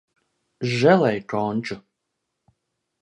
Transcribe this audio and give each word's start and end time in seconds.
Želejkonču... 0.79 1.75